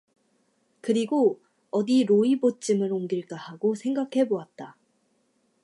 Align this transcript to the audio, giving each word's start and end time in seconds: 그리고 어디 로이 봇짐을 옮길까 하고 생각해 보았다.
그리고 0.81 1.39
어디 1.69 2.05
로이 2.05 2.39
봇짐을 2.39 2.91
옮길까 2.91 3.35
하고 3.35 3.75
생각해 3.75 4.27
보았다. 4.27 4.75